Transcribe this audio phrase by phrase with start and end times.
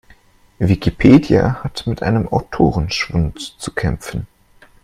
[0.57, 4.25] Wikipedia hat mit einem Autorenschwund zu kämpfen.